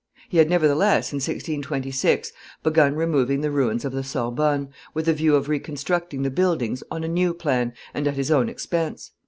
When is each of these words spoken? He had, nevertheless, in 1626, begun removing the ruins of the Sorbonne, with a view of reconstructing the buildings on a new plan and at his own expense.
He 0.29 0.39
had, 0.39 0.49
nevertheless, 0.49 1.11
in 1.13 1.17
1626, 1.17 2.33
begun 2.63 2.95
removing 2.95 3.41
the 3.41 3.51
ruins 3.51 3.85
of 3.85 3.91
the 3.91 4.03
Sorbonne, 4.03 4.69
with 4.95 5.07
a 5.07 5.13
view 5.13 5.35
of 5.35 5.47
reconstructing 5.47 6.23
the 6.23 6.31
buildings 6.31 6.81
on 6.89 7.03
a 7.03 7.07
new 7.07 7.35
plan 7.35 7.73
and 7.93 8.07
at 8.07 8.15
his 8.15 8.31
own 8.31 8.49
expense. 8.49 9.11